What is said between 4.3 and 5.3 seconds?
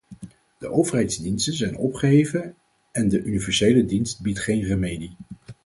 geen remedie.